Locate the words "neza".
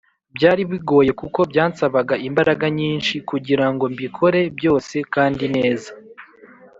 5.55-5.91